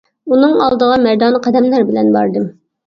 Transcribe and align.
ئۇنىڭ 0.35 0.55
ئالدىغا 0.63 0.97
مەردانە 1.05 1.43
قەدەملەر 1.49 1.87
بىلەن 1.93 2.13
باردىم. 2.19 2.55